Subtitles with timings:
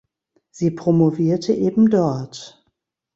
[0.49, 2.65] Sie promovierte ebendort.